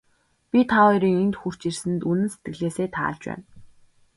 [0.51, 3.43] Би та хоёрын энд хүрч ирсэнд үнэн сэтгэлээсээ таалж байна.